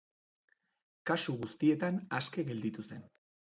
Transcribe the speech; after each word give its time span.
Kasu 1.09 1.35
guztietan 1.45 2.01
aske 2.23 2.49
gelditu 2.51 2.89
zen. 2.91 3.07